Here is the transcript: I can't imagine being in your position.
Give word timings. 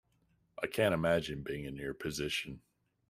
I 0.57 0.65
can't 0.65 0.95
imagine 0.95 1.43
being 1.43 1.65
in 1.65 1.75
your 1.75 1.93
position. 1.93 2.63